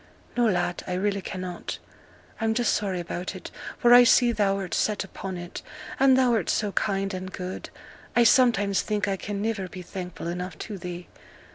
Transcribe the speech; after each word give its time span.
'No, 0.35 0.47
lad, 0.47 0.83
I 0.87 0.93
really 0.93 1.21
cannot. 1.21 1.77
I'm 2.39 2.55
just 2.55 2.73
sorry 2.73 2.99
about 2.99 3.35
it, 3.35 3.51
for 3.77 3.93
I 3.93 4.03
see 4.03 4.31
thou'rt 4.33 4.73
set 4.73 5.03
upon 5.03 5.37
it; 5.37 5.61
and 5.99 6.17
thou'rt 6.17 6.49
so 6.49 6.71
kind 6.71 7.13
and 7.13 7.31
good, 7.31 7.69
I 8.15 8.23
sometimes 8.23 8.81
think 8.81 9.07
I 9.07 9.15
can 9.15 9.43
niver 9.43 9.67
be 9.67 9.83
thankful 9.83 10.25
enough 10.27 10.57
to 10.57 10.79
thee. 10.79 11.07